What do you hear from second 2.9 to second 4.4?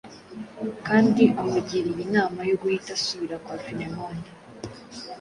asubira kwa Filemoni,